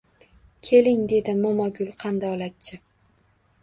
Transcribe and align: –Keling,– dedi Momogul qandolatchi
–Keling,– 0.67 1.03
dedi 1.13 1.37
Momogul 1.43 1.95
qandolatchi 2.07 2.85